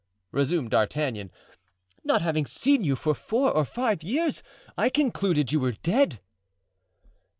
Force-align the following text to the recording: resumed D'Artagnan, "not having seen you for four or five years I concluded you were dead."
resumed 0.31 0.71
D'Artagnan, 0.71 1.31
"not 2.03 2.23
having 2.23 2.47
seen 2.47 2.83
you 2.83 2.95
for 2.95 3.13
four 3.13 3.51
or 3.51 3.63
five 3.63 4.01
years 4.01 4.41
I 4.75 4.89
concluded 4.89 5.51
you 5.51 5.59
were 5.59 5.73
dead." 5.73 6.19